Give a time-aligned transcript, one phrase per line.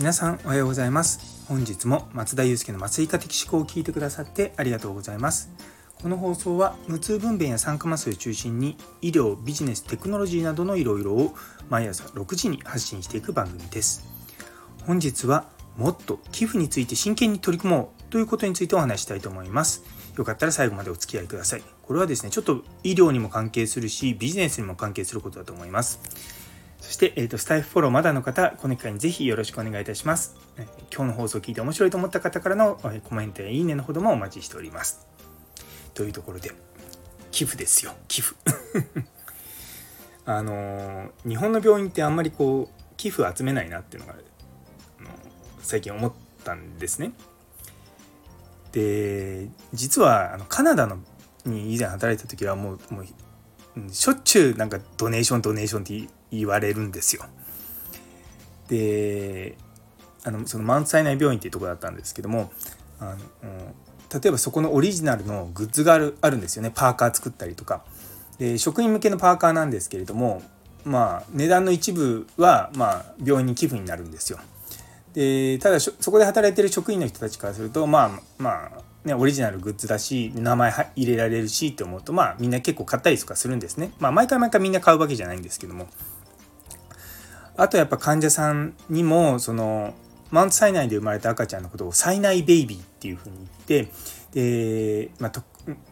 [0.00, 1.44] 皆さんおはようございます。
[1.46, 5.50] 本日も松田祐介の松井化的思考を聞いてくださってありがとうございます。
[6.00, 11.34] この放送は無痛分娩や酸化麻酔を中心に医療ビジネステクノロジーなどのいろいろを
[11.68, 14.06] 毎朝6時に発信していく番組です。
[14.86, 15.44] 本日は
[15.76, 19.84] もっと寄付について真剣に取り組もうということについてお話したいと思います。
[20.16, 21.62] よかったら最後までお付き合いください。
[21.82, 26.00] これはですねちょっと医療にも関係するしビジネスにも関係することだと思います。
[26.90, 30.34] そして、えーと、スタイフフォローまだの方、この機会にぜひよろしくお願いいたします。
[30.92, 35.06] 今日の放送を聞いて面白いと思った方からのコメントやいいねのほどもお待ちしております。
[35.94, 36.50] というところで、
[37.30, 38.34] 寄付ですよ、寄付。
[40.26, 44.16] あのー、日本の病院ってあんまりこう、寄付集めないなっていうのが、
[45.62, 46.12] 最近思っ
[46.42, 47.12] たんですね。
[48.72, 50.98] で、実はあのカナダの
[51.44, 53.06] に以前働いた時はもう、もう
[53.92, 57.24] しょっちゅうなんかドネーションドネーションって言われるんですよ。
[58.68, 59.56] で
[60.24, 62.52] あのそのマウントサイナイ病院っていうとこだったんですけども
[63.00, 63.74] あの
[64.20, 66.72] 例えばそこのオリジナルのグッズがあるあるんですよね。
[66.74, 67.82] パーカー作ったりとか。
[68.38, 70.42] で職員向けのパーカーなんですけれども
[70.84, 74.38] まあ値段の一部はまあ病院に寄付になるんですよ。
[75.12, 83.92] でただそこで働いてる職員の人たちからするとまあまあね、オリジナルグッズだし名前入れられるしって思うとまあみんな結構買ったりとかするんですね。
[83.98, 85.88] まあ毎回毎回みんな買うわけじゃないんですけども。
[87.60, 89.92] あとやっぱ患者さんにもその
[90.30, 93.36] マウント災内で生まれた赤ちゃんのことを災内ベイビーっていうふうに
[93.68, 93.92] 言って
[94.32, 95.42] で、まあ、と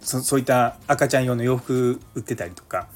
[0.00, 2.88] そそういった赤ちゃん用の洋服売ってたりとか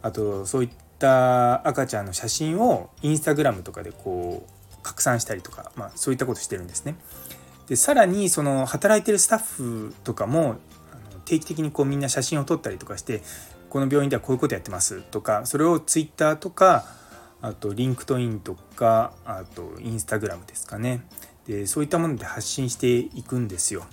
[0.00, 6.96] あとそういった赤ちゃんの写真をインスタグラムとかでこう拡散したりとか、まあ、そういったことしてるんですね。
[7.68, 10.56] でさらにその働いてるスタッフとかも
[11.26, 13.22] 定期的にこうみんな写真を撮ったりとかして
[13.68, 17.01] この病院ではこういうことやってますとかそれをツイッターとか
[17.42, 21.04] あとリンクトインとかあとインスタグラムですかね
[21.46, 23.84] でそういったもので発信していくんですよ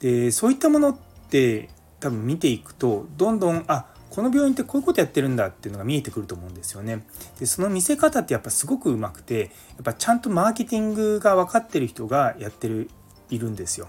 [0.00, 0.96] でそういったものっ
[1.30, 1.68] て
[2.00, 7.04] 多分見ていくとどんどんあこの病院ってこういうことやってるんだっていうのが見えてくると思うんですよね。
[7.38, 12.90] でその見せ方ってやっぱすごくうまくてやっぱちゃんとマーケティングが分かってる人がやってる
[13.30, 13.86] いるんですよ。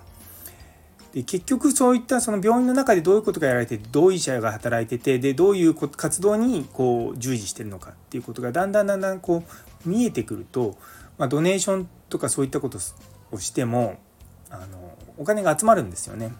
[1.13, 9.43] で結局そういったその病院の中でどういうことがやられてどういう医者が働いててでどういう活動にこう従事してるのかっていうことがだんだんだんだんこ
[9.85, 10.77] う見えてくると、
[11.17, 12.79] まあ、ドネーションとかそういったこと
[13.31, 13.99] をしても
[14.49, 16.33] あのお金が集まるんですよね。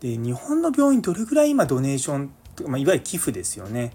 [0.00, 2.30] で日本の病院どれぐらい今ドネーション
[2.64, 3.92] まあ、いわゆる寄付ですよね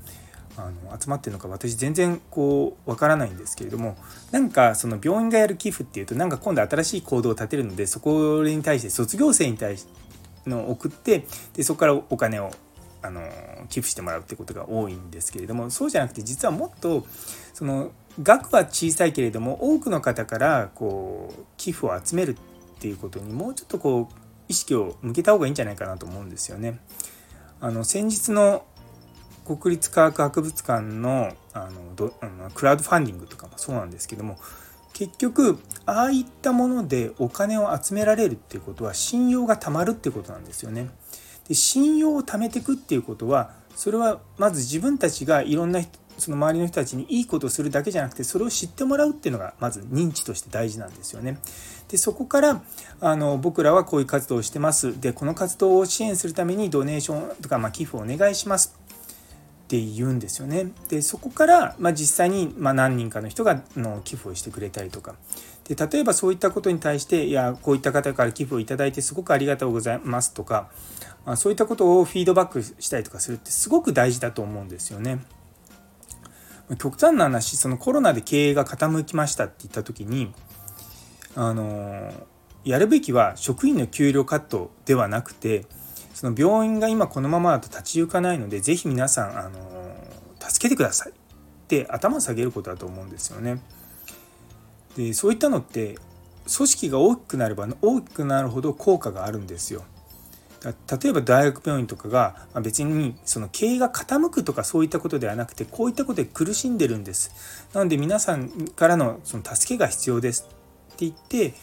[0.61, 3.97] あの集まってるのか私全然こうわからないんですけれども
[4.31, 10.01] なんかその病院がやる寄付っていうとなんか今度新しい行動を立てるのでそこに対して卒業生に対して
[10.49, 12.51] の送ってでそこからお金を
[13.03, 13.21] あの
[13.69, 17.05] 寄付してもらうってことが多いんですけれどもそうじゃなくて実はもっと
[17.53, 24.15] その額は小さいけれども多くの方からこう寄付を集めるっていうことにもうちょっとこう
[24.47, 26.79] 意識を向けた方がいいんじゃないかなと思うんですよね。
[27.61, 28.65] あの先日の
[29.45, 32.13] 国立科学博物館のあのど
[32.53, 34.37] クラウドファンディングとかもそうなんですけども
[34.93, 40.89] 結局ああいったものでお金を集められるっていうことは信用がたまるっていうことなんですよね。
[41.47, 45.81] で信用を貯めていくっていうことはそれはまず自分たちがいろんな
[46.17, 51.39] その周りの人たちにいいことをするだけじゃなくてそれを知ってもらうっていうのがまず認知として大事なんですよね。
[51.87, 52.61] でそこから
[53.01, 58.79] あの僕らはこういう活動をしてますでこの活動を支援するためにドネーションとか、まあ、寄付をお願いします
[59.71, 60.69] って言うんですよね。
[60.89, 65.15] でそこから、まあ、実際に、まあ、何人かの人がの寄付をしてくれたりとか
[65.63, 70.69] で例えばそういったことに対していやこういった方から寄付をいただいてすごくありがとうございますとか、
[71.25, 75.19] まあ、そういったことをフィードバックしたりとかするってすごく大事だと思うんですよね。
[76.77, 80.33] 極端な話そのコロナで経営が傾きましたって言った時に
[81.35, 82.11] あの
[82.63, 85.65] やるべきは職員の給料カットではなくて
[86.21, 89.59] その病院が今このままだと立ち行かないので是非皆さんあの
[90.39, 91.13] 助けてくださいっ
[91.67, 93.59] て頭下げることだと思うんですよね。
[94.95, 95.95] でそういったのって
[96.45, 99.83] 組織が大きくなれば大きくなるほど効果があるんですよ。
[100.63, 107.67] 例えば大学病院とかが別にその経営が傾くとかそういったことではなくてこういったことで苦しんでるんです。
[107.73, 110.47] なので皆さんからのその助けが必要です
[110.93, 111.55] って言って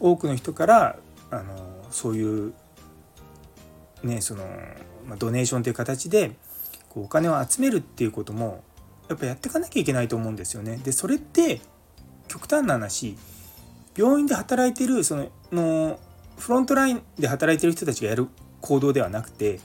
[0.00, 0.96] 多くの人から
[1.30, 2.54] あのそういう
[4.02, 4.44] ねその、
[5.06, 6.32] まドネーションという形で
[6.88, 8.62] こうお金を集めるっていうことも
[9.08, 10.76] やっぱやっていかなきゃいけないと思うんですよね。
[10.76, 11.60] でそれって
[12.28, 13.16] 極端な話
[13.96, 15.98] 病院で働いてるそのの
[16.36, 18.28] フロントラインで働いてる人たちがやる
[18.60, 19.60] 行動ではなくて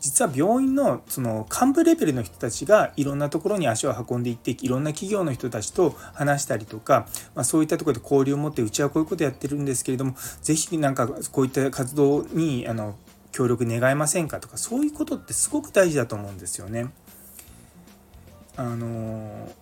[0.00, 12.94] 実は病院のその幹部レベルの人たちがいろんなところに足を運んでいっていろんな企業の人たちと話したりとか、まあ、そういったところで交流を持ってうちはこういうことやってるんですけれども是非なんかこういった活動にあの
[13.32, 16.90] 協力願えませんかとかそういうことってすごく大事だと思うんですよね。
[18.56, 19.52] あの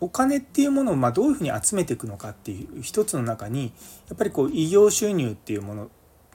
[0.00, 3.72] お金っていうものをまどういうふうに集めていくのかっていう一つの中に
[4.08, 5.90] やっぱりこう異業収入っていうもの、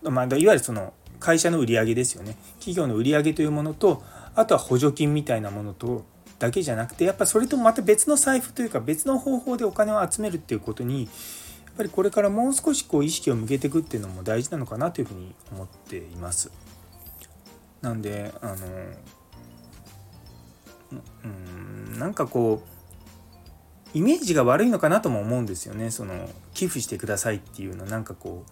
[0.09, 4.01] まあ、いわゆるその会社の売り上げですよね企業の売り上げというものと
[4.35, 6.05] あとは補助金みたいなものと
[6.39, 11.09] だけじゃなくてやっぱそれとまた別の財布というか別の方法でお金を集めるっていうことに
[11.77, 16.51] ぱりこれからもう少しこう意識を向けていくっていうのも大事なのかなというふうに思っています。
[17.81, 18.55] なんであの
[21.23, 25.91] うんなんかこうイメージが悪いのかなとも思うんですよね。
[25.91, 27.85] その寄付してくださいっていうの。
[27.85, 28.51] なんかこう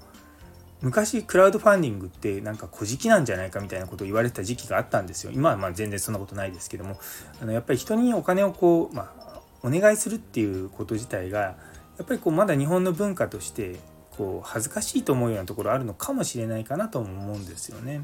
[0.81, 5.31] 昔クラウドファンディングってなんか小じなんじゃないかみたいなことを言われてた時期があったんですよ。
[5.33, 7.00] 今はま全然そんなことないですけども。
[7.42, 11.57] あのやっぱり人にお金をこう、まあ、お願いするっていうこと自体が
[11.97, 13.77] やっぱりこうまだ日本の文化として
[14.18, 18.01] こう恥ずかしいと思うようなところあるのかもしれないかなとも思うんですよね。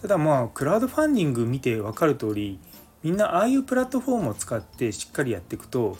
[0.00, 2.58] ただまあクラウドファンディング見て分かる通り
[3.02, 5.96] みんなああいうプラットフォームを使ってしっかりやっていくと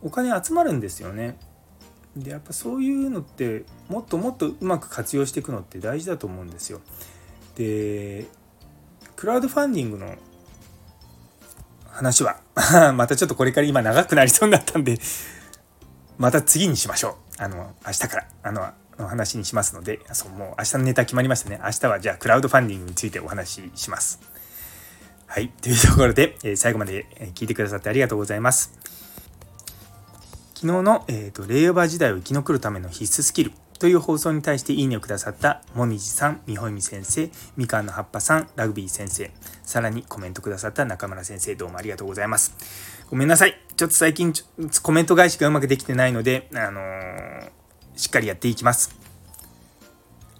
[0.00, 1.38] お金集まるんですよね。
[2.16, 6.80] でやっぱそういうのってもっともっとうまく活用していくのって大事だと思うんですよ。
[7.56, 8.26] で
[9.16, 10.14] クラウドファンディングの
[11.86, 12.40] 話は
[12.94, 14.98] またちょっとこれから今長くなりそうになったんで
[16.22, 17.42] また次にしましょう。
[17.42, 21.60] あの明日からあのの話にしますのでそうもう明日のネタ決まりましたね。
[21.64, 24.20] 明日はじゃあクラウドファンディングについてお話しします。
[25.26, 25.48] はい。
[25.48, 28.78] というところで、え最後まで聞いてくださってありがとうございます。
[30.54, 39.32] 昨日の、えーと、レイオバー時代を生き残るための必須スキルという放送に対していいねをくださったもみじさん、みほみ先生、みかんの葉っぱさん、ラグビー先生、
[39.64, 42.54] さらにコメントくださった中村先生、どうもありがとうございます。
[43.10, 43.60] ごめんなさい。
[43.76, 44.32] ちょっと最近
[44.84, 47.50] コメント返しがうまくできてないので、あのー、
[47.96, 48.94] しっかりやっていきます。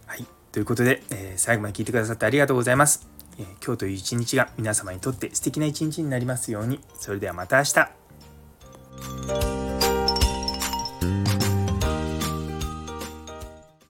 [0.06, 0.24] はい。
[0.52, 3.08] ということで、えー、最後まで聞いてくださってありがとうございます。
[3.40, 6.78] えー、今日という一日が皆様にとって素敵な一日になりますように。
[6.94, 8.01] それではまた明日。